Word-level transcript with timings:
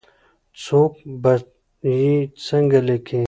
څوک 0.63 0.93
به 1.21 1.33
یې 2.01 2.15
څنګه 2.45 2.79
لیکي؟ 2.87 3.17